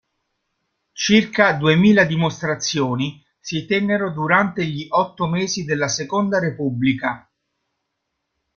Circa 0.93 1.53
duemila 1.53 2.05
dimostrazioni 2.05 3.23
si 3.39 3.67
tennero 3.67 4.09
durante 4.09 4.65
gli 4.65 4.87
otto 4.89 5.27
mesi 5.27 5.63
della 5.63 5.87
seconda 5.87 6.39
repubblica. 6.39 7.29